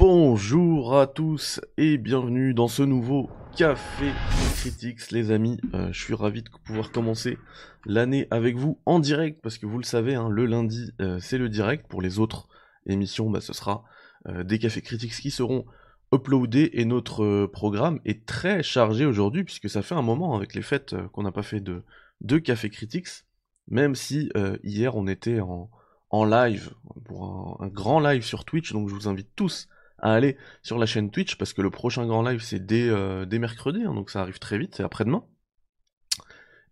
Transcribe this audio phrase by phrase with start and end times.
[0.00, 4.10] Bonjour à tous et bienvenue dans ce nouveau Café
[4.54, 5.60] Critics les amis.
[5.74, 7.36] Euh, je suis ravi de pouvoir commencer
[7.84, 11.36] l'année avec vous en direct parce que vous le savez, hein, le lundi euh, c'est
[11.36, 11.86] le direct.
[11.86, 12.48] Pour les autres
[12.86, 13.84] émissions, bah, ce sera
[14.26, 15.66] euh, des Cafés Critics qui seront
[16.14, 20.62] uploadés et notre programme est très chargé aujourd'hui puisque ça fait un moment avec les
[20.62, 21.82] fêtes qu'on n'a pas fait de,
[22.22, 23.26] de Café Critics,
[23.68, 24.30] même si
[24.64, 25.68] hier on était en
[26.12, 26.72] en live,
[27.04, 29.68] pour un, grand live sur Twitch, donc je vous invite tous
[30.00, 33.26] à aller sur la chaîne Twitch, parce que le prochain grand live c'est dès, euh,
[33.26, 35.24] mercredi, hein, donc ça arrive très vite, c'est après-demain.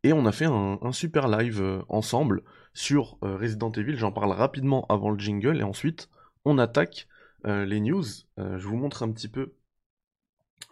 [0.05, 4.33] Et on a fait un, super live euh, ensemble sur euh, Resident Evil, j'en parle
[4.33, 6.09] rapidement avant le jingle, et ensuite
[6.45, 7.07] on attaque
[7.45, 8.05] les news.
[8.37, 9.55] je vous montre un petit peu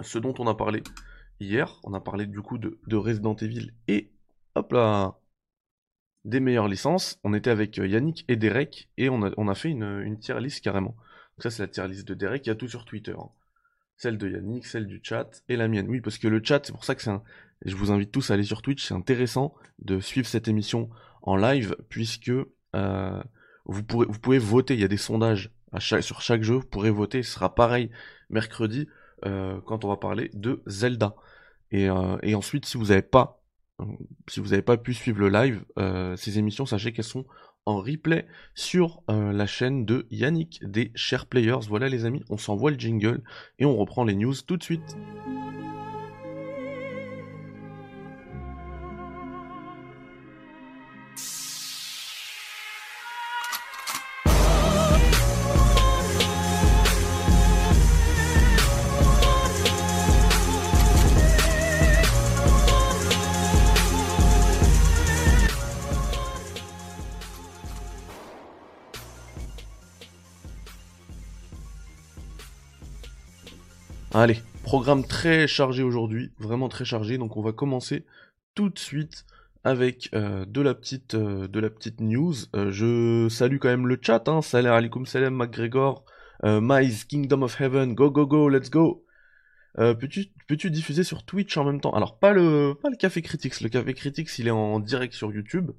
[0.00, 0.82] ce dont on a parlé
[1.40, 1.80] hier.
[1.84, 4.10] On a parlé du coup de, de Resident Evil et
[4.54, 5.18] hop là,
[6.24, 7.20] des meilleures licences.
[7.24, 10.96] On était avec Yannick et Derek et on a, fait une, une tier carrément.
[11.36, 13.14] Donc ça c'est la tier list de Derek, il y a tout sur Twitter.
[13.18, 13.28] Hein.
[13.96, 15.88] Celle de Yannick, celle du chat et la mienne.
[15.88, 17.22] Oui, parce que le chat, c'est pour ça que c'est un...
[17.64, 20.90] Je vous invite tous à aller sur Twitch, c'est intéressant de suivre cette émission
[21.22, 22.30] en live puisque
[22.74, 23.22] euh,
[23.64, 27.22] vous, vous pouvez voter, il y a des sondages sur chaque jeu, vous pourrez voter,
[27.22, 27.90] ce sera pareil
[28.28, 28.88] mercredi
[29.24, 31.16] euh, quand on va parler de Zelda.
[31.70, 31.88] Et,
[32.22, 33.42] et ensuite, si vous n'avez pas
[34.28, 37.26] si vous n'avez pas pu suivre le live, euh, ces émissions, sachez qu'elles sont
[37.66, 41.66] en replay sur euh, la chaîne de Yannick des Share Players.
[41.68, 43.22] Voilà les amis, on s'envoie le jingle
[43.58, 44.96] et on reprend les news tout de suite.
[74.18, 78.06] Allez, programme très chargé aujourd'hui, vraiment très chargé, donc on va commencer
[78.54, 79.26] tout de suite
[79.62, 82.32] avec euh, de, la petite, euh, de la petite news.
[82.54, 86.06] Euh, je salue quand même le chat, hein, salam alaikum salam McGregor,
[86.42, 89.04] Mize, Kingdom of Heaven, go go go, let's go.
[89.74, 91.92] Peux-tu peux diffuser sur Twitch en même temps?
[91.92, 95.30] Alors pas le, pas le Café Critics, le Café Critics il est en direct sur
[95.30, 95.72] YouTube,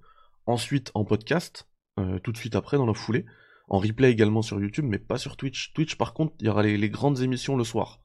[0.45, 1.67] ensuite en podcast,
[2.23, 3.25] tout de suite après dans la foulée,
[3.67, 5.73] en replay également sur YouTube, mais pas sur Twitch.
[5.73, 7.99] Twitch par contre, il y aura les grandes émissions le soir.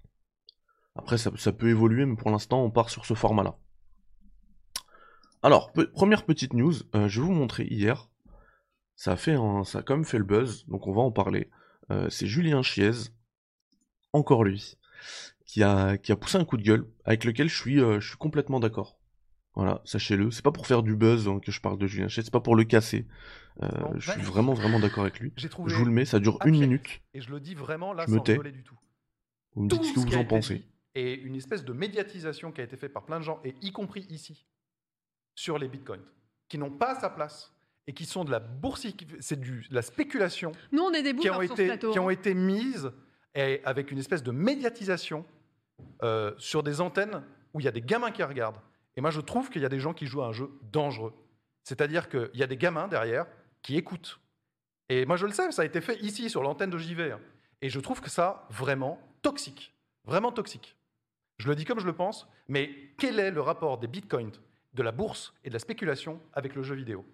[0.95, 3.57] Après, ça, peut évoluer, mais pour l'instant, on part sur ce format-là.
[5.43, 8.09] Alors, première petite news, euh, je vais vous montrer hier.
[8.95, 11.51] Ça a, fait ça a quand même fait le buzz, donc on va en parler.
[11.91, 13.11] Euh, c'est Julien Chiez,
[14.13, 14.77] encore lui,
[15.47, 18.09] qui a, qui a poussé un coup de gueule, avec lequel je suis, euh, je
[18.09, 18.99] suis complètement d'accord.
[19.55, 20.31] Voilà, sachez-le.
[20.31, 22.41] C'est pas pour faire du buzz hein, que je parle de Julien Chiez, c'est pas
[22.41, 23.07] pour le casser.
[23.97, 25.33] je suis vraiment, vraiment d'accord avec lui.
[25.37, 27.01] Je vous le mets, ça dure une minute.
[27.15, 28.79] Et je le dis vraiment là, sans du tout.
[29.55, 32.65] Vous me dites ce que vous en pensez et une espèce de médiatisation qui a
[32.65, 34.47] été faite par plein de gens, et y compris ici,
[35.35, 36.05] sur les bitcoins,
[36.49, 37.53] qui n'ont pas sa place
[37.87, 38.87] et qui sont de la bourse,
[39.21, 40.53] c'est de la spéculation.
[40.71, 42.13] Nous, on est des qui ont été, qui ont hein.
[42.13, 42.93] été mises
[43.35, 45.25] et avec une espèce de médiatisation
[46.03, 47.25] euh, sur des antennes
[47.55, 48.61] où il y a des gamins qui regardent.
[48.97, 51.15] Et moi, je trouve qu'il y a des gens qui jouent à un jeu dangereux.
[51.65, 53.27] C'est-à-dire qu'il y a des gamins derrière
[53.63, 54.21] qui écoutent.
[54.89, 57.13] Et moi, je le sais, ça a été fait ici, sur l'antenne de JV.
[57.13, 57.21] Hein.
[57.63, 59.75] Et je trouve que ça, vraiment toxique.
[60.05, 60.77] Vraiment toxique.
[61.43, 64.31] Je le dis comme je le pense, mais quel est le rapport des bitcoins,
[64.75, 67.05] de la bourse et de la spéculation avec le jeu vidéo?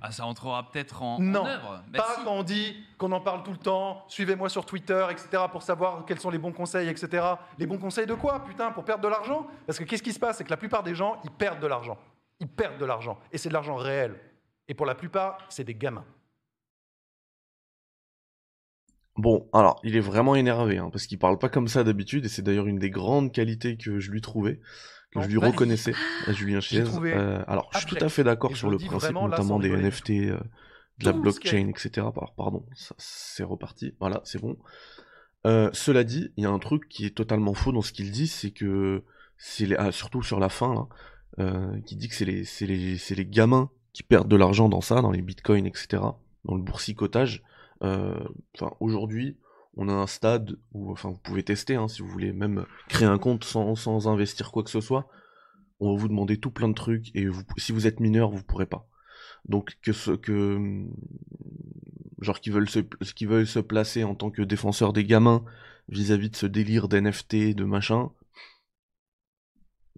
[0.00, 1.84] Ah, ça entrera peut-être en, non, œuvre.
[1.94, 5.62] pas quand on dit qu'on en parle tout le temps, suivez-moi sur Twitter, etc., pour
[5.62, 7.24] savoir quels sont les bons conseils, etc.
[7.58, 9.46] Les bons conseils de quoi, putain Pour perdre de l'argent?
[9.66, 10.38] Parce que qu'est-ce qui se passe?
[10.38, 11.98] C'est que la plupart des gens, ils perdent de l'argent.
[12.40, 13.20] Ils perdent de l'argent.
[13.30, 14.18] Et c'est de l'argent réel.
[14.66, 16.04] Et pour la plupart, c'est des gamins.
[19.16, 22.28] Bon, alors, il est vraiment énervé, hein, parce qu'il parle pas comme ça d'habitude, et
[22.28, 24.58] c'est d'ailleurs une des grandes qualités que je lui trouvais,
[25.10, 25.92] que je lui reconnaissais
[26.26, 26.82] à Julien Chiez.
[26.82, 30.40] Euh, alors, je suis tout à fait d'accord sur le principe, notamment des NFT, euh,
[30.98, 32.06] de la blockchain, etc.
[32.36, 32.64] pardon,
[32.96, 34.56] c'est reparti, voilà, c'est bon.
[35.46, 38.12] Euh, cela dit, il y a un truc qui est totalement faux dans ce qu'il
[38.12, 39.02] dit, c'est que,
[39.36, 40.88] c'est ah, surtout sur la fin,
[41.84, 45.10] qui dit que c'est les, les, les gamins qui perdent de l'argent dans ça, dans
[45.10, 46.02] les bitcoins, etc.,
[46.44, 47.42] dans le boursicotage,
[47.82, 49.36] enfin, aujourd'hui,
[49.76, 53.08] on a un stade où, enfin, vous pouvez tester, hein, si vous voulez même créer
[53.08, 55.08] un compte sans, investir quoi que ce soit.
[55.80, 57.26] On va vous demander tout plein de trucs et
[57.56, 58.88] si vous êtes mineur, vous pourrez pas.
[59.48, 60.86] Donc que ce que
[62.20, 65.44] genre qui veulent se qui veulent se placer en tant que défenseur des gamins
[65.88, 68.10] vis-à-vis de ce délire d'NFT de machin,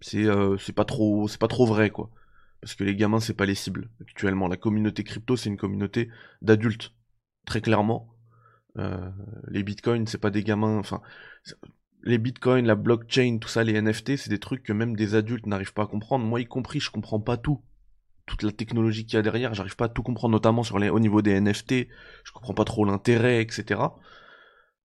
[0.01, 2.11] c'est euh, c'est pas trop c'est pas trop vrai quoi.
[2.63, 4.49] Parce que les gamins c'est pas les cibles actuellement.
[4.49, 6.09] La communauté crypto c'est une communauté
[6.41, 6.95] d'adultes
[7.45, 8.09] très clairement.
[8.79, 9.11] Euh,
[9.49, 10.79] les bitcoins, c'est pas des gamins.
[10.79, 11.01] Enfin,
[12.03, 15.47] les bitcoins, la blockchain, tout ça, les NFT, c'est des trucs que même des adultes
[15.47, 16.25] n'arrivent pas à comprendre.
[16.25, 17.63] Moi y compris, je comprends pas tout.
[18.27, 20.89] Toute la technologie qu'il y a derrière, j'arrive pas à tout comprendre, notamment sur les,
[20.89, 21.89] au niveau des NFT.
[22.25, 23.81] Je comprends pas trop l'intérêt, etc.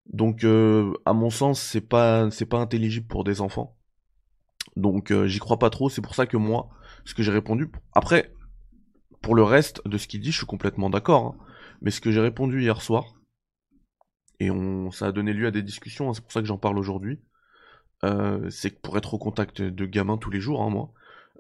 [0.08, 3.78] Donc, euh, à mon sens, c'est pas, c'est pas intelligible pour des enfants.
[4.76, 5.90] Donc, euh, j'y crois pas trop.
[5.90, 6.70] C'est pour ça que moi,
[7.06, 7.72] ce que j'ai répondu.
[7.94, 8.34] Après,
[9.22, 11.26] pour le reste de ce qu'il dit, je suis complètement d'accord.
[11.26, 11.46] hein.
[11.82, 13.16] Mais ce que j'ai répondu hier soir,
[14.40, 16.58] et on, ça a donné lieu à des discussions, hein, c'est pour ça que j'en
[16.58, 17.20] parle aujourd'hui,
[18.06, 20.94] euh, c'est que pour être au contact de gamins tous les jours, hein, moi,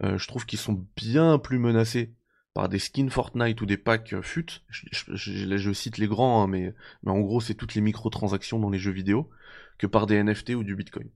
[0.03, 2.13] euh, je trouve qu'ils sont bien plus menacés
[2.53, 4.47] par des skins Fortnite ou des packs euh, FUT.
[4.69, 8.59] Je, je- je- cite les grands, hein, mais, mais en gros, c'est toutes les microtransactions
[8.59, 9.30] dans les jeux vidéo,
[9.77, 11.09] que par des NFT ou du Bitcoin.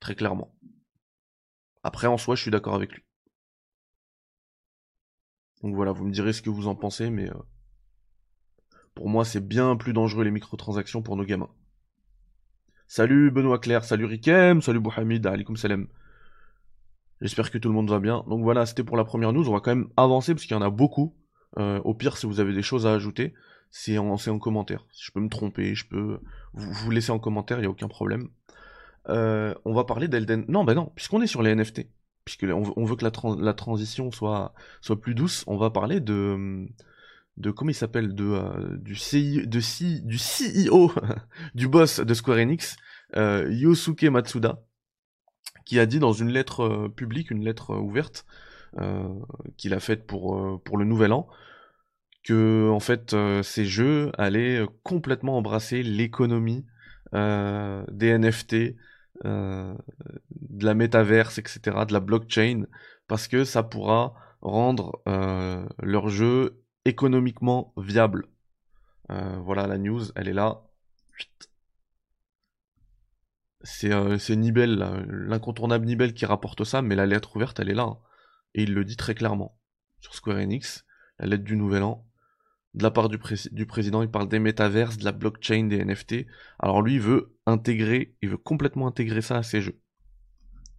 [0.00, 0.54] Très clairement.
[1.84, 3.04] Après, en soi, je suis d'accord avec lui.
[5.64, 7.34] Donc voilà, vous me direz ce que vous en pensez, mais euh,
[8.94, 11.50] pour moi, c'est bien plus dangereux les microtransactions pour nos gamins.
[12.86, 15.88] Salut Benoît Claire, salut Rikem, salut Bouhamid, alaikum salam.
[17.20, 18.24] J'espère que tout le monde va bien.
[18.28, 19.48] Donc voilà, c'était pour la première news.
[19.48, 21.16] On va quand même avancer parce qu'il y en a beaucoup.
[21.58, 23.34] Euh, au pire, si vous avez des choses à ajouter,
[23.70, 24.84] c'est en, commentaire.
[24.92, 26.20] Si je peux me tromper, je peux
[26.52, 28.28] vous, laisser en commentaire, il n'y a aucun problème.
[29.08, 30.44] Euh, on va parler d'Elden.
[30.48, 31.88] Non, bah non, puisqu'on est sur les NFT,
[32.24, 34.52] puisque on veut, que la, tran- la transition soit
[35.00, 36.66] plus douce, on va parler de.
[37.36, 39.60] De comment il s'appelle de, euh, du, CI, de
[40.06, 40.92] du CEO,
[41.54, 42.76] du boss de Square Enix,
[43.16, 44.62] euh, Yosuke Matsuda,
[45.64, 48.24] qui a dit dans une lettre euh, publique, une lettre ouverte,
[49.56, 51.28] qu'il a faite pour, pour le nouvel an,
[52.24, 53.14] que en fait
[53.44, 56.66] ces jeux allaient complètement embrasser l'économie
[57.12, 58.74] des NFT,
[59.22, 59.76] de
[60.58, 62.64] la métaverse, etc., de la blockchain,
[63.06, 65.00] parce que ça pourra rendre
[65.80, 68.26] leur jeu économiquement viable.
[69.10, 70.62] Euh, voilà la news, elle est là.
[73.62, 74.76] C'est euh, Nibel,
[75.08, 77.84] l'incontournable Nibel qui rapporte ça, mais la lettre ouverte, elle est là.
[77.84, 77.98] hein.
[78.54, 79.58] Et il le dit très clairement.
[80.00, 80.84] Sur Square Enix,
[81.18, 82.06] la lettre du Nouvel An,
[82.74, 85.78] de la part du, pré- du président, il parle des métaverses, de la blockchain, des
[85.82, 86.26] NFT.
[86.58, 89.80] Alors lui, il veut intégrer, il veut complètement intégrer ça à ses jeux.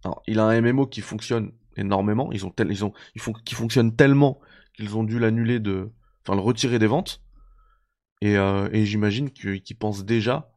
[0.04, 2.52] Alors, il a un MMO qui fonctionne énormément, ils font,
[3.44, 4.40] qui fonctionne tellement
[4.76, 5.90] qu'ils ont dû l'annuler de,
[6.22, 7.22] enfin le retirer des ventes.
[8.22, 10.50] Et, euh, et j'imagine qu'ils pensent déjà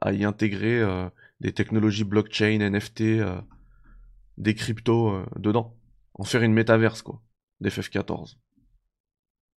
[0.00, 1.08] à y intégrer euh,
[1.40, 3.40] des technologies blockchain, NFT, euh,
[4.36, 5.76] des cryptos euh, dedans.
[6.14, 7.22] En faire une métaverse, quoi,
[7.62, 8.38] d'FF14.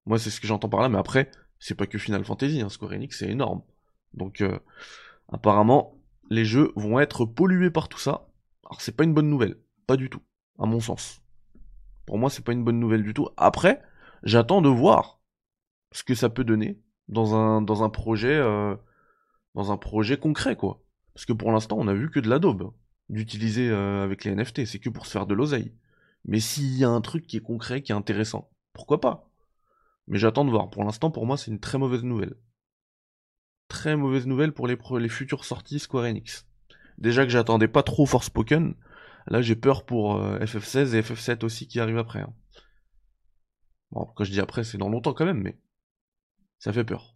[0.06, 2.70] Moi, c'est ce que j'entends par là, mais après, c'est pas que Final Fantasy, hein,
[2.70, 3.64] Square Enix, c'est énorme.
[4.14, 4.60] Donc, euh,
[5.32, 6.00] apparemment,
[6.30, 8.30] les jeux vont être pollués par tout ça.
[8.66, 10.22] Alors, c'est pas une bonne nouvelle, pas du tout,
[10.60, 11.22] à mon sens.
[12.06, 13.30] Pour moi, c'est pas une bonne nouvelle du tout.
[13.38, 13.82] Après,
[14.24, 15.20] j'attends de voir
[15.92, 18.76] ce que ça peut donner dans un, dans un projet, euh,
[19.56, 20.82] dans un projet concret, quoi.
[21.14, 22.74] Parce que pour l'instant, on a vu que de la daube hein,
[23.10, 25.74] d'utiliser euh, avec les NFT, c'est que pour se faire de l'oseille.
[26.26, 29.30] Mais s'il y a un truc qui est concret, qui est intéressant, pourquoi pas?
[30.08, 30.70] Mais j'attends de voir.
[30.70, 32.36] Pour l'instant, pour moi, c'est une très mauvaise nouvelle.
[33.68, 36.46] Très mauvaise nouvelle pour les, les futures sorties Square Enix.
[36.98, 38.76] Déjà que j'attendais pas trop Forspoken,
[39.28, 42.22] là j'ai peur pour euh, FF16 et FF7 aussi qui arrivent après.
[42.22, 42.34] hein.
[43.92, 45.58] Bon, quand je dis après, c'est dans longtemps quand même, mais
[46.60, 47.14] ça fait peur.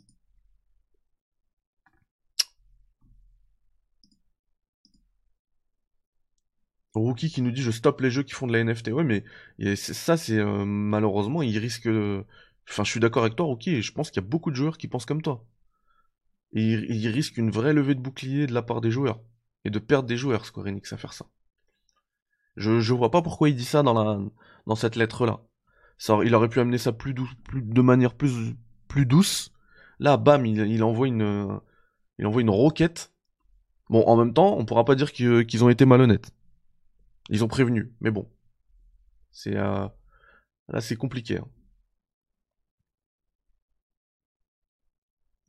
[6.96, 8.90] Rookie qui nous dit je stoppe les jeux qui font de la NFT.
[8.90, 9.24] Ouais, mais
[9.76, 11.88] ça, c'est euh, malheureusement, il risque.
[12.70, 14.56] Enfin, je suis d'accord avec toi, Rookie, et je pense qu'il y a beaucoup de
[14.56, 15.46] joueurs qui pensent comme toi.
[16.54, 19.22] Il, risque une vraie levée de bouclier de la part des joueurs.
[19.66, 21.26] Et de perdre des joueurs, Square Enix, à faire ça.
[22.56, 25.42] Je, vois pas pourquoi il dit ça dans cette lettre-là.
[26.24, 28.56] Il aurait pu amener ça plus, plus de manière plus,
[28.88, 29.52] plus douce.
[30.00, 31.60] Là, bam, il, envoie une,
[32.20, 33.12] il envoie une roquette.
[33.90, 36.32] Bon, en même temps, on pourra pas dire qu'ils ont été malhonnêtes.
[37.30, 38.28] Ils ont prévenu, mais bon.
[39.32, 39.88] C'est euh,
[40.70, 41.38] là, c'est compliqué.
[41.40, 41.48] hein.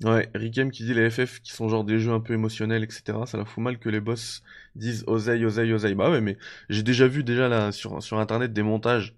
[0.03, 3.25] Ouais, Rikem qui dit les FF qui sont genre des jeux un peu émotionnels, etc.
[3.27, 4.43] Ça la fout mal que les boss
[4.75, 5.95] disent oseille, oseille, oseille.
[5.95, 6.37] Bah ouais, mais
[6.69, 9.17] j'ai déjà vu déjà là sur, sur internet des montages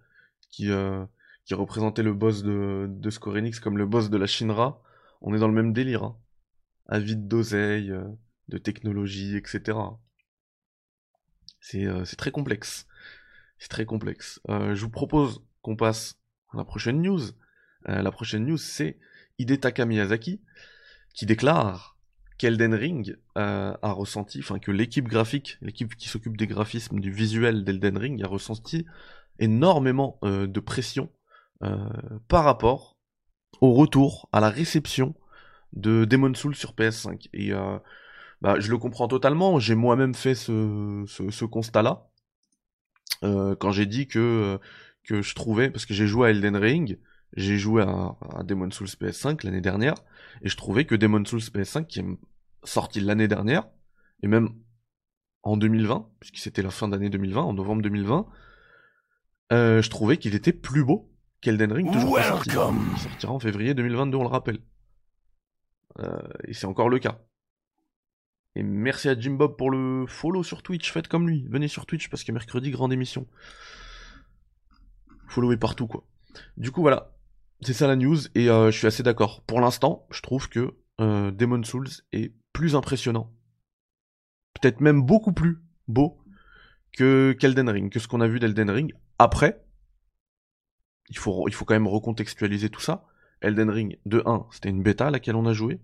[0.50, 1.04] qui, euh,
[1.48, 4.82] qui représentaient le boss de, de comme le boss de la Shinra.
[5.22, 6.04] On est dans le même délire.
[6.04, 6.18] Hein.
[6.86, 8.04] Avide d'oseille, euh,
[8.48, 9.78] de technologie, etc.
[11.60, 12.86] C'est euh, c'est très complexe.
[13.58, 14.40] C'est très complexe.
[14.50, 17.22] Euh, je vous propose qu'on passe à la prochaine news.
[17.86, 18.98] La prochaine news, c'est
[19.38, 20.42] Hidetaka Miyazaki
[21.14, 21.96] qui déclare
[22.36, 27.64] qu'Elden Ring a ressenti, enfin que l'équipe graphique, l'équipe qui s'occupe des graphismes, du visuel
[27.64, 28.84] d'Elden Ring, a ressenti
[29.38, 31.10] énormément de pression
[32.28, 32.98] par rapport
[33.60, 35.14] au retour, à la réception
[35.72, 37.28] de Demon Souls sur PS5.
[37.32, 37.78] Et euh,
[38.40, 39.58] bah, je le comprends totalement.
[39.58, 42.08] J'ai moi-même fait ce, ce, constat-là.
[43.24, 44.58] Euh, quand j'ai dit que,
[45.04, 46.98] que je trouvais, parce que j'ai joué à Elden Ring,
[47.36, 49.94] j'ai joué à, à Demon Souls PS5 l'année dernière,
[50.42, 52.06] et je trouvais que Demon Souls PS5, qui est
[52.64, 53.68] sorti l'année dernière,
[54.22, 54.50] et même
[55.42, 58.26] en 2020, puisque c'était la fin d'année 2020, en novembre 2020,
[59.50, 61.10] euh, je trouvais qu'il était plus beau
[61.40, 62.50] qu'Elden Ring, toujours pas sorti.
[62.50, 64.58] Il sortira en février 2022, on le rappelle.
[66.00, 67.20] Euh, et c'est encore le cas.
[68.54, 71.86] Et merci à Jim Bob pour le follow sur Twitch, faites comme lui, venez sur
[71.86, 73.26] Twitch parce que mercredi, grande émission.
[75.28, 76.04] Followez partout quoi.
[76.56, 77.14] Du coup voilà,
[77.60, 79.42] c'est ça la news et euh, je suis assez d'accord.
[79.42, 83.32] Pour l'instant, je trouve que euh, Demon Souls est plus impressionnant.
[84.60, 86.18] Peut-être même beaucoup plus beau
[86.92, 88.92] que qu'Elden Ring, que ce qu'on a vu d'Elden Ring.
[89.18, 89.64] Après,
[91.08, 93.06] il faut, il faut quand même recontextualiser tout ça.
[93.40, 95.80] Elden Ring, de 1, c'était une bêta à laquelle on a joué.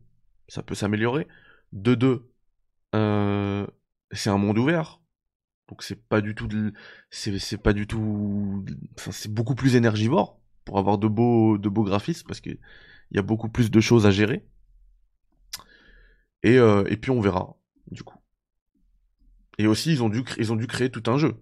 [0.49, 1.29] Ça peut s'améliorer.
[1.73, 2.29] De 2,
[2.95, 3.67] euh,
[4.13, 5.01] c'est un monde ouvert.
[5.69, 6.49] Donc c'est pas du tout
[7.11, 8.65] c'est pas du tout
[8.97, 12.59] c'est beaucoup plus énergivore pour avoir de beaux de beaux graphismes parce qu'il
[13.13, 14.45] y a beaucoup plus de choses à gérer.
[16.43, 17.57] Et, euh, et puis on verra
[17.91, 18.19] du coup.
[19.57, 21.35] Et aussi ils ont dû ils ont dû créer tout un jeu.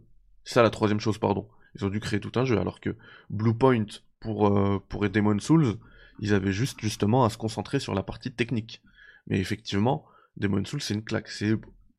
[0.45, 1.49] C'est ça la troisième chose pardon.
[1.75, 2.97] Ils ont dû créer tout un jeu alors que
[3.31, 3.87] Bluepoint
[4.21, 5.77] pour euh, pour Demon Souls,
[6.19, 8.83] ils avaient juste justement à se concentrer sur la partie technique.
[9.27, 10.05] Mais effectivement,
[10.37, 11.57] Demon Souls c'est une claque, c'est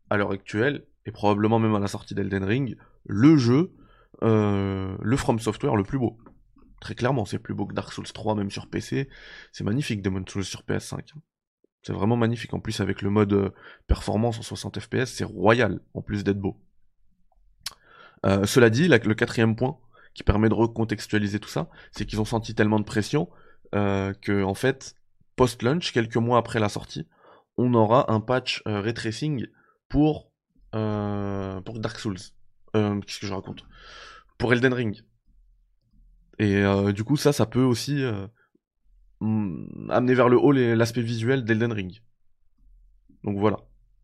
[0.09, 3.73] à l'heure actuelle et probablement même à la sortie d'Elden Ring le jeu
[4.21, 6.17] euh, le From Software le plus beau.
[6.79, 9.09] Très clairement, c'est plus beau que Dark Souls 3, même sur PC.
[9.51, 10.99] C'est magnifique, Demon Souls sur PS5.
[10.99, 11.21] Hein.
[11.81, 12.53] C'est vraiment magnifique.
[12.53, 13.49] En plus, avec le mode euh,
[13.87, 16.57] performance en 60 FPS, c'est royal, en plus d'être beau.
[18.25, 19.77] Euh, cela dit, le quatrième point,
[20.13, 23.29] qui permet de recontextualiser tout ça, c'est qu'ils ont senti tellement de pression
[23.75, 24.95] euh, que, en fait,
[25.35, 27.07] post-launch, quelques mois après la sortie,
[27.57, 29.47] on aura un patch ray tracing
[29.89, 30.31] pour,
[30.71, 32.17] pour Dark Souls.
[32.73, 33.65] Qu'est-ce que je raconte?
[34.37, 35.03] Pour Elden Ring.
[36.39, 38.27] Et euh, du coup, ça, ça peut aussi euh,
[39.21, 42.01] mm, amener vers le haut l'aspect visuel d'Elden Ring.
[43.23, 43.57] Donc voilà,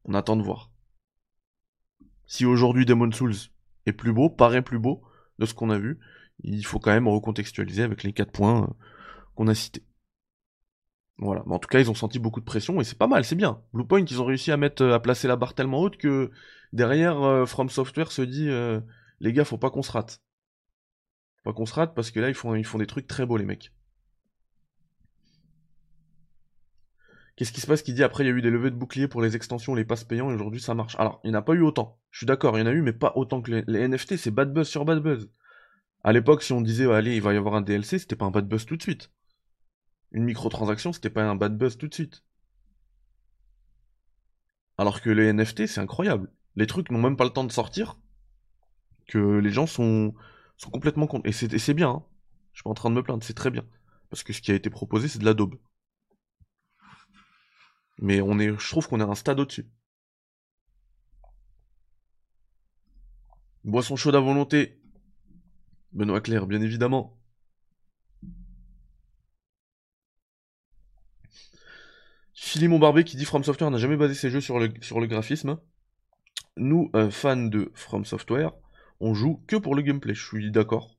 [0.05, 0.71] on attend de voir.
[2.27, 3.35] Si aujourd'hui Demon Souls
[3.93, 5.03] plus beau, paraît plus beau
[5.39, 5.99] de ce qu'on a vu,
[6.43, 8.73] il faut quand même recontextualiser avec les 4 points euh,
[9.35, 9.83] qu'on a cités.
[11.17, 13.25] Voilà, mais en tout cas, ils ont senti beaucoup de pression et c'est pas mal,
[13.25, 13.61] c'est bien.
[13.73, 16.31] Bluepoint, ils ont réussi à mettre, à placer la barre tellement haute que
[16.71, 18.49] derrière, From Software se dit,
[19.19, 20.21] les gars, faut pas qu'on se rate.
[21.43, 23.35] Pas qu'on se rate parce que là, ils font, ils font des trucs très beaux,
[23.35, 23.73] les mecs.
[27.39, 29.07] Qu'est-ce qui se passe qui dit après il y a eu des levées de boucliers
[29.07, 30.97] pour les extensions, les passes payants et aujourd'hui ça marche.
[30.99, 31.97] Alors, il n'y en a pas eu autant.
[32.11, 34.29] Je suis d'accord, il y en a eu, mais pas autant que les, NFT, c'est
[34.29, 35.29] bad buzz sur bad buzz.
[36.03, 38.31] À l'époque, si on disait allez, il va y avoir un DLC, c'était pas un
[38.31, 39.13] bad buzz tout de suite.
[40.11, 42.25] Une microtransaction, c'était pas un bad buzz tout de suite.
[44.77, 46.29] Alors que les NFT, c'est incroyable.
[46.57, 48.01] Les trucs n'ont même pas le temps de sortir.
[49.07, 50.13] Que les gens sont,
[50.57, 51.25] sont complètement contre.
[51.25, 52.03] Et c'est bien, hein.
[52.51, 53.63] je suis pas en train de me plaindre, c'est très bien.
[54.09, 55.55] Parce que ce qui a été proposé, c'est de la daube.
[57.99, 59.69] Mais on est, je trouve qu'on est un stade au-dessus.
[63.65, 64.81] Boisson chaude à volonté.
[65.91, 67.19] Benoît Claire, bien évidemment.
[72.33, 75.07] Philemon Barbé qui dit From Software n'a jamais basé ses jeux sur le, sur le
[75.07, 75.59] graphisme.
[76.55, 78.53] Nous, euh, fans de From Software,
[79.01, 80.13] on joue que pour le gameplay.
[80.13, 80.97] Je suis d'accord.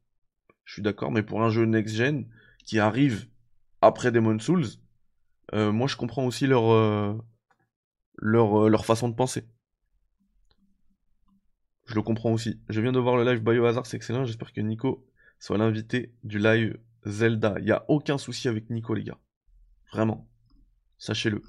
[0.65, 2.29] Je suis d'accord, mais pour un jeu next-gen
[2.65, 3.27] qui arrive
[3.81, 4.67] après Demon Souls,
[5.53, 7.17] euh, moi je comprends aussi leur, euh,
[8.19, 9.45] leur, euh, leur façon de penser.
[11.87, 12.61] Je le comprends aussi.
[12.69, 14.25] Je viens de voir le live Biohazard, c'est excellent.
[14.25, 15.07] J'espère que Nico
[15.41, 17.55] soit l'invité du live Zelda.
[17.59, 19.19] Il n'y a aucun souci avec Nico, les gars.
[19.93, 20.29] Vraiment.
[20.99, 21.43] Sachez-le.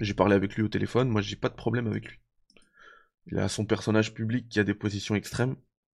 [0.00, 2.18] J'ai parlé avec lui au téléphone, moi j'ai pas de problème avec lui.
[3.26, 5.54] Il a son personnage public qui a des positions extrêmes,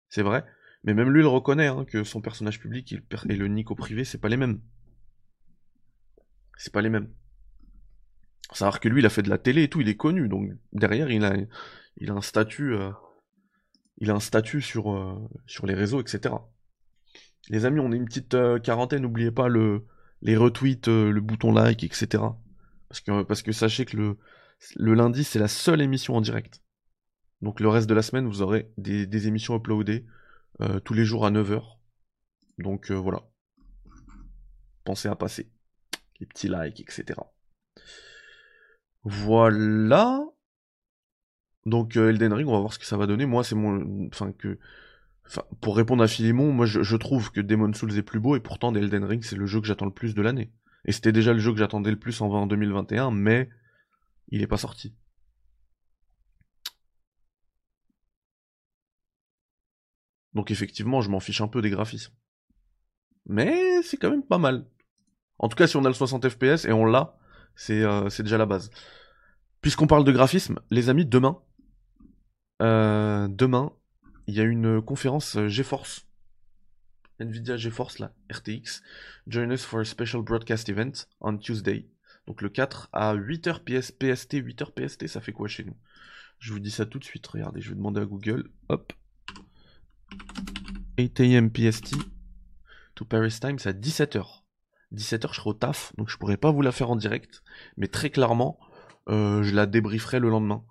[0.10, 0.44] c'est vrai.
[0.84, 4.18] Mais même lui, il reconnaît hein, que son personnage public et le Nico privé, c'est
[4.18, 4.60] pas les mêmes.
[6.58, 7.10] C'est pas les mêmes.
[8.54, 10.52] Savoir que lui, il a fait de la télé et tout, il est connu, donc
[10.74, 11.36] derrière, il a,
[11.98, 12.92] il a un statut, euh,
[13.98, 15.16] il a un statut sur, euh,
[15.48, 16.36] sur les réseaux, etc.
[17.50, 19.86] Les amis, on est une petite euh, quarantaine, n'oubliez pas le,
[20.22, 22.24] les retweets, le bouton like, etc.
[22.90, 24.18] Parce que, parce que sachez que le,
[24.76, 26.62] le lundi, c'est la seule émission en direct.
[27.42, 30.06] Donc le reste de la semaine, vous aurez des, émissions uploadées
[30.86, 31.62] tous les jours à 9h.
[32.60, 33.24] Donc voilà.
[34.86, 35.53] Pensez à passer.
[36.26, 37.20] Petits likes, etc.
[39.04, 40.24] Voilà.
[41.66, 43.26] Donc euh, Elden Ring, on va voir ce que ça va donner.
[43.26, 44.08] Moi, c'est mon...
[44.08, 44.60] Enfin, que...
[45.62, 48.74] pour répondre à Philemon, moi je, trouve que Demon Souls est plus beau et pourtant
[48.74, 50.52] Elden Ring c'est le jeu que j'attends le plus de l'année.
[50.86, 53.50] Et c'était déjà le jeu que j'attendais le plus en 2021, mais
[54.30, 54.94] il n'est pas sorti.
[60.34, 62.14] Donc effectivement, je m'en fiche un peu des graphismes.
[63.26, 64.66] Mais c'est quand même pas mal.
[65.40, 67.18] En tout cas, si on a le 60 fps, et on l'a,
[67.56, 68.70] c'est euh, c'est déjà la base.
[69.62, 71.42] Puisqu'on parle de graphisme, les amis, demain,
[72.62, 73.72] euh, demain,
[74.28, 76.08] il y a une conférence euh, GeForce.
[77.20, 78.82] Nvidia GeForce, là, RTX.
[79.28, 81.88] Join us for a special broadcast event on Tuesday.
[82.28, 84.36] Donc le 4 à 8h PS, PST.
[84.36, 85.76] 8h PST, ça fait quoi chez nous?
[86.40, 87.26] Je vous dis ça tout de suite.
[87.28, 88.50] Regardez, je vais demander à Google.
[88.70, 88.94] Hop.
[90.98, 91.96] 8 am PST
[92.96, 94.43] to Paris Time, c'est à 17h.
[94.94, 97.44] 17h, je serai au taf, donc je pourrais pas vous la faire en direct.
[97.78, 98.60] Mais très clairement,
[99.10, 100.64] euh, je la débrieferai le lendemain.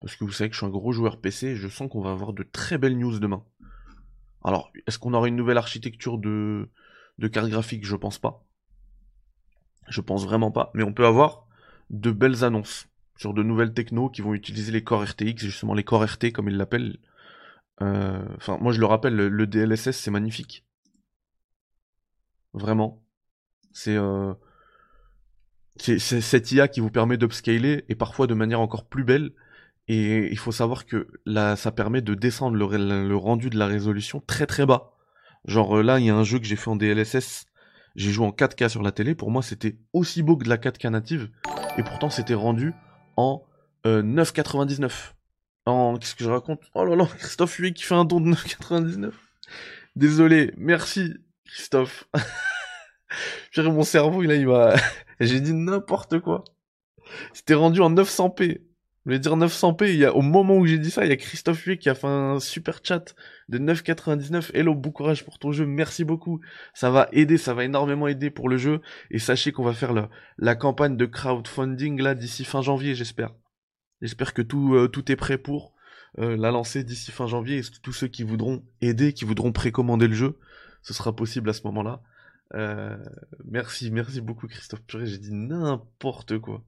[0.00, 2.00] Parce que vous savez que je suis un gros joueur PC et je sens qu'on
[2.00, 3.44] va avoir de très belles news demain.
[4.42, 6.68] Alors, est-ce qu'on aura une nouvelle architecture de,
[7.30, 7.84] carte graphique?
[7.84, 8.44] Je pense pas.
[9.88, 10.70] Je pense vraiment pas.
[10.74, 11.46] Mais on peut avoir
[11.90, 15.84] de belles annonces sur de nouvelles technos qui vont utiliser les corps RTX, justement les
[15.84, 16.98] corps RT comme ils l'appellent.
[17.82, 20.64] Euh, enfin, moi je le rappelle, le, DLSS c'est magnifique.
[22.54, 23.02] Vraiment.
[23.72, 24.34] C'est euh,
[25.76, 29.30] c'est cette IA qui vous permet d'upscaler et parfois de manière encore plus belle.
[29.88, 34.20] Et il faut savoir que là, ça permet de descendre le, rendu de la résolution
[34.20, 34.92] très très bas.
[35.46, 37.46] Genre euh, là, il y a un jeu que j'ai fait en DLSS,
[37.96, 40.58] j'ai joué en 4K sur la télé, pour moi c'était aussi beau que de la
[40.58, 41.30] 4K native,
[41.78, 42.74] et pourtant c'était rendu
[43.16, 43.42] en
[43.84, 44.84] 9,99.
[44.84, 44.88] Euh,
[45.64, 45.96] en...
[45.96, 46.60] Qu'est-ce que je raconte?
[46.74, 49.12] Oh là là, Christophe Huey qui fait un don de 9,99.
[49.96, 51.14] Désolé, merci
[51.46, 52.04] Christophe.
[53.58, 54.74] mon cerveau, là, il m'a...
[55.20, 56.44] J'ai dit n'importe quoi.
[57.32, 58.60] C'était rendu en 900p.
[59.04, 61.12] Je voulais dire 900p, il y a, au moment où j'ai dit ça, il y
[61.12, 63.14] a Christophe Huet qui a fait un super chat
[63.48, 64.50] de 9,99.
[64.52, 66.40] Hello, bon courage pour ton jeu, merci beaucoup.
[66.74, 68.82] Ça va aider, ça va énormément aider pour le jeu.
[69.10, 73.32] Et sachez qu'on va faire la, la campagne de crowdfunding là d'ici fin janvier, j'espère.
[74.02, 75.72] J'espère que tout, euh, tout est prêt pour
[76.18, 77.58] euh, la lancer d'ici fin janvier.
[77.58, 80.38] Et tous ceux qui voudront aider, qui voudront précommander le jeu,
[80.82, 82.02] ce sera possible à ce moment-là?
[82.54, 82.96] Euh,
[83.44, 86.64] merci, merci beaucoup Christophe Puré, j'ai dit n'importe quoi.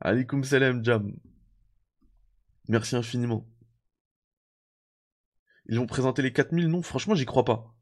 [0.00, 1.12] Alikum salam Jam.
[2.68, 3.46] Merci infiniment.
[5.66, 7.74] Ils vont présenter les 4000 Non, franchement, j'y crois pas.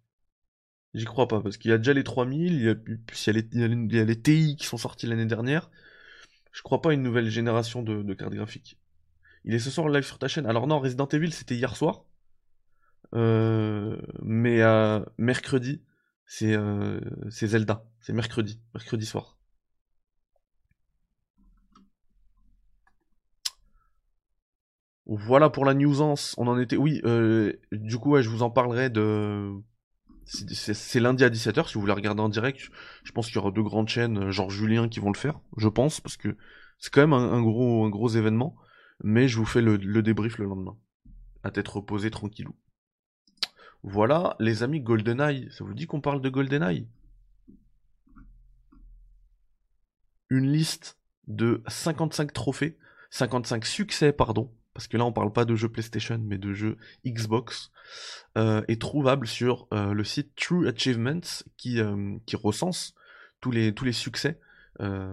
[0.94, 4.04] J'y crois pas, parce qu'il y a déjà les 3000, il y a, il y
[4.04, 5.70] les, TI qui sont sortis l'année dernière.
[6.52, 8.78] Je crois pas à une nouvelle génération de, cartes graphiques.
[9.44, 10.46] Il est ce soir live sur ta chaîne.
[10.46, 12.04] Alors non, Resident Evil, c'était hier soir.
[13.14, 14.60] Euh, mais
[15.18, 15.82] mercredi,
[16.42, 17.84] euh, c'est Zelda.
[18.00, 19.38] C'est mercredi, mercredi soir.
[25.06, 26.34] Voilà pour la newsance.
[26.38, 26.76] On en était.
[26.76, 29.50] Oui, euh, du coup, je vous en parlerai de.
[30.24, 32.70] C'est lundi à 17h si vous voulez regarder en direct.
[33.04, 35.40] Je pense qu'il y aura deux grandes chaînes, euh, genre Julien, qui vont le faire.
[35.56, 36.36] Je pense, parce que
[36.78, 38.56] c'est quand même un, gros, événement.
[39.02, 40.76] Mais je vous fais le, le débrief le lendemain.
[41.42, 42.54] À tête reposée, tranquillou.
[43.82, 45.48] Voilà, les amis, GoldenEye.
[45.50, 46.88] Ça vous dit qu'on parle de GoldenEye?
[50.30, 52.78] Une liste de 55 trophées,
[53.10, 56.78] 55 succès, pardon, parce que là on parle pas de jeux PlayStation mais de jeux
[57.06, 57.70] Xbox,
[58.38, 62.94] euh, est trouvable sur euh, le site True Achievements qui, euh, recense
[63.40, 64.40] tous les, tous les succès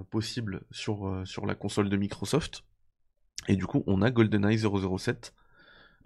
[0.10, 2.64] possibles sur, sur la console de Microsoft.
[3.48, 5.34] Et du coup on a GoldenEye 007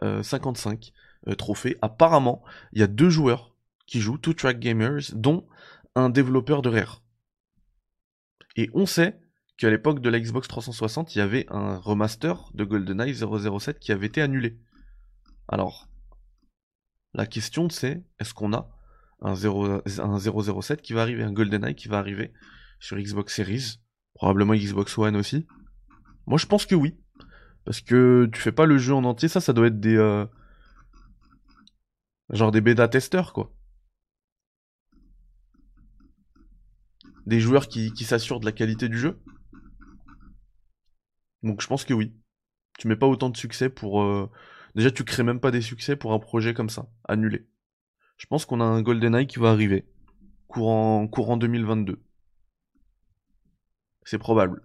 [0.02, 0.92] 55
[1.38, 1.78] trophées.
[1.82, 3.54] Apparemment il y a deux joueurs
[3.86, 5.46] qui jouent, Two Track Gamers, dont
[5.96, 7.04] un développeur de Rare.
[8.56, 9.20] Et on sait
[9.58, 13.92] qu'à l'époque de la Xbox 360, il y avait un remaster de GoldenEye 007 qui
[13.92, 14.60] avait été annulé.
[15.48, 15.88] Alors,
[17.14, 18.70] la question c'est, est-ce qu'on a
[19.22, 22.34] un, 007 qui va arriver, un GoldenEye qui va arriver
[22.80, 23.80] sur Xbox Series,
[24.16, 25.48] probablement Xbox One aussi
[26.26, 26.98] Moi je pense que oui,
[27.66, 29.96] parce que tu fais pas le jeu en entier, ça ça doit être des...
[29.96, 30.26] Euh,
[32.34, 33.54] genre des bêta testeurs quoi.
[37.26, 39.22] Des joueurs qui s'assurent de la qualité du jeu.
[41.44, 42.14] Donc je pense que oui.
[42.80, 44.02] Tu mets pas autant de succès pour.
[44.02, 44.30] Euh,
[44.76, 47.48] déjà, tu crées même pas des succès pour un projet comme ça, annulé.
[48.18, 49.88] Je pense qu'on a un GoldenEye qui va arriver.
[50.48, 52.02] Courant, courant 2022.
[54.06, 54.62] C'est probable.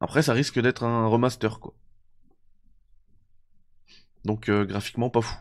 [0.00, 1.74] Après, ça risque d'être un remaster, quoi.
[4.24, 5.36] Donc, euh, graphiquement, pas fou.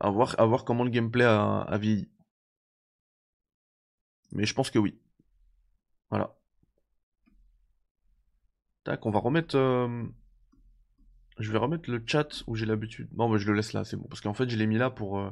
[0.00, 2.10] À voir, comment le gameplay a, vieilli.
[4.32, 4.98] Mais je pense que oui.
[6.10, 6.36] Voilà.
[8.84, 9.56] Tac, on va remettre.
[9.56, 10.04] Euh,
[11.38, 13.08] je vais remettre le chat où j'ai l'habitude.
[13.14, 14.06] Non, mais je le laisse là, c'est bon.
[14.08, 15.30] Parce qu'en fait, je l'ai mis là pour, euh,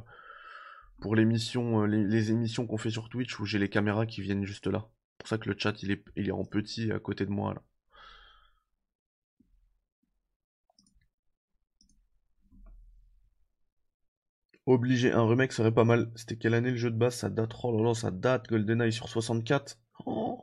[1.01, 4.45] pour l'émission, les, les émissions qu'on fait sur Twitch où j'ai les caméras qui viennent
[4.45, 4.89] juste là.
[5.13, 7.31] C'est pour ça que le chat il est, il est en petit à côté de
[7.31, 7.61] moi là.
[14.65, 16.11] Obligé, un remake serait pas mal.
[16.15, 17.15] C'était quelle année le jeu de base?
[17.15, 19.77] Ça date, oh là là, ça date, GoldenEye sur 64.
[20.05, 20.41] Oh.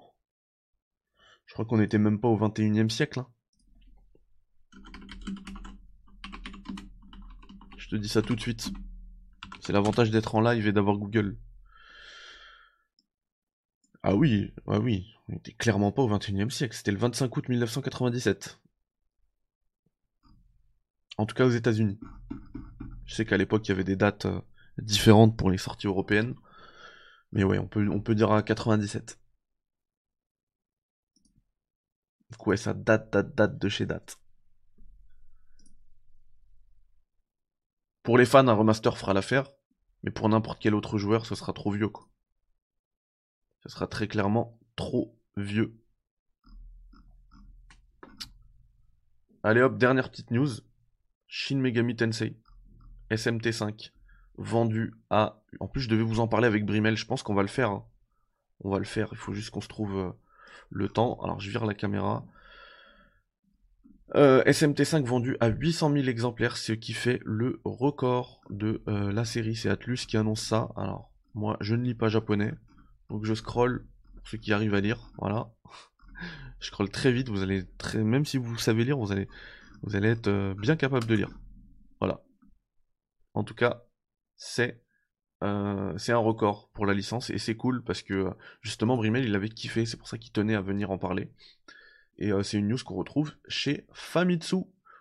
[1.46, 3.20] Je crois qu'on était même pas au 21 e siècle.
[3.20, 3.28] hein.
[7.76, 8.70] Je te dis ça tout de suite.
[9.60, 11.36] C'est l'avantage d'être en live et d'avoir Google.
[14.02, 17.36] Ah oui, ah oui, on était clairement pas au 21 e siècle, c'était le 25
[17.36, 18.60] août 1997.
[21.18, 21.98] En tout cas aux États-Unis.
[23.10, 24.40] Je sais qu'à l'époque il y avait des dates euh,
[24.78, 26.36] différentes pour les sorties européennes.
[27.32, 29.18] Mais ouais, on peut, on peut dire à 97.
[32.30, 34.20] Donc ouais, ça date, date, date de chez date.
[38.04, 39.50] Pour les fans, un remaster fera l'affaire.
[40.04, 41.90] Mais pour n'importe quel autre joueur, ce sera trop vieux.
[43.64, 45.76] Ce sera très clairement trop vieux.
[49.42, 50.60] Allez hop, dernière petite news.
[51.26, 52.36] Shin Megami Tensei
[53.10, 53.92] SMT5
[54.38, 55.42] vendu à...
[55.60, 57.70] En plus, je devais vous en parler avec Brimel, je pense qu'on va le faire.
[57.70, 57.84] hein.
[58.62, 60.10] On va le faire, il faut juste qu'on se trouve euh,
[60.70, 61.18] le temps.
[61.22, 62.26] Alors, je vire la caméra.
[64.16, 69.24] Euh, SMT5 vendu à 800 000 exemplaires, ce qui fait le record de euh, la
[69.24, 69.56] série.
[69.56, 70.68] C'est Atlus qui annonce ça.
[70.76, 72.52] Alors, moi, je ne lis pas japonais,
[73.08, 75.10] donc je scroll pour ceux qui arrivent à lire.
[75.18, 75.50] Voilà.
[76.60, 77.28] je scroll très vite.
[77.28, 79.28] Vous allez très, même si vous savez lire, vous allez,
[79.82, 81.30] vous allez être bien capable de lire.
[82.00, 82.20] Voilà.
[83.34, 83.84] En tout cas,
[84.36, 84.82] c'est
[85.42, 89.34] euh, c'est un record pour la licence et c'est cool parce que justement Brimel il
[89.34, 91.30] avait kiffé, c'est pour ça qu'il tenait à venir en parler.
[92.18, 94.56] Et euh, c'est une news qu'on retrouve chez Famitsu.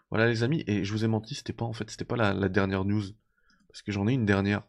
[0.09, 2.49] Voilà les amis, et je vous ai menti, c'était pas en fait, c'était pas la,
[2.49, 3.03] dernière news.
[3.67, 4.63] Parce que j'en ai une dernière.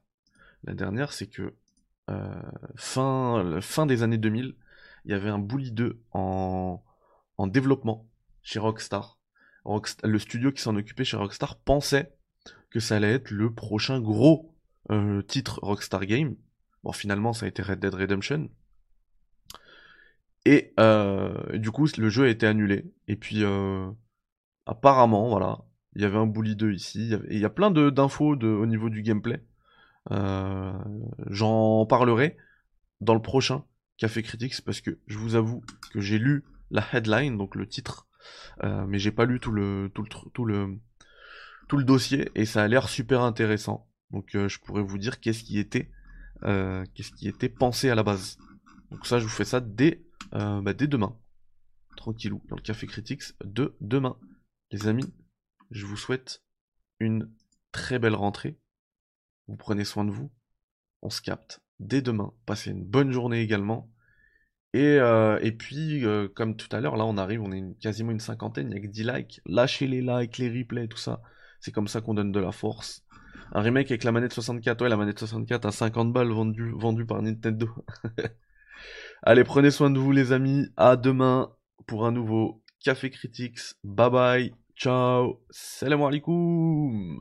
[0.64, 1.54] La dernière, c'est que
[2.10, 2.42] euh,
[2.76, 4.54] fin, des années 2000,
[5.06, 6.82] il y avait un Bully 2 en,
[7.38, 8.06] en développement
[8.42, 9.18] chez Rockstar.
[9.64, 12.14] Rockst- le studio qui s'en occupait chez Rockstar pensait
[12.70, 14.54] que ça allait être le prochain gros
[14.90, 16.36] euh, titre Rockstar Game.
[16.82, 18.48] Bon, finalement, ça a été Red Dead Redemption.
[20.46, 22.90] Et euh, du coup, le jeu a été annulé.
[23.06, 23.90] Et puis, euh,
[24.66, 25.58] apparemment, voilà,
[25.94, 27.12] il y avait un Bully 2 ici.
[27.28, 29.44] Et il y a plein d'infos au niveau du gameplay.
[30.08, 32.36] J'en parlerai
[33.00, 33.64] dans le prochain
[33.98, 38.08] Café Critics parce que je vous avoue que j'ai lu la headline, donc le titre,
[38.62, 39.92] mais j'ai pas lu tout le,
[40.32, 40.78] tout le,
[41.70, 43.88] tout le dossier et ça a l'air super intéressant.
[44.10, 45.88] Donc euh, je pourrais vous dire qu'est-ce qui était,
[46.42, 48.38] euh, qu'est-ce qui était pensé à la base.
[48.90, 50.04] Donc ça, je vous fais ça dès,
[50.34, 51.16] euh, bah, dès demain,
[51.96, 54.18] tranquillou, dans le Café Critics de demain.
[54.72, 55.14] Les amis,
[55.70, 56.42] je vous souhaite
[56.98, 57.32] une
[57.70, 58.58] très belle rentrée.
[59.46, 60.32] Vous prenez soin de vous.
[61.02, 62.34] On se capte dès demain.
[62.46, 63.92] Passez une bonne journée également.
[64.72, 66.04] Et, et puis,
[66.34, 68.80] comme tout à l'heure, là on arrive, on est quasiment une cinquantaine, il n'y a
[68.80, 69.40] que 10 likes.
[69.46, 71.22] Lâchez les likes, les replays, tout ça.
[71.60, 73.04] C'est comme ça qu'on donne de la force.
[73.52, 77.04] Un remake avec la manette 64, ouais, la manette 64 à 50 balles vendue vendu
[77.04, 77.68] par Nintendo.
[79.22, 80.68] Allez, prenez soin de vous les amis.
[80.76, 81.50] À demain
[81.86, 83.60] pour un nouveau Café Critics.
[83.84, 84.54] Bye bye.
[84.76, 85.42] Ciao.
[85.50, 87.20] Salam alaikum.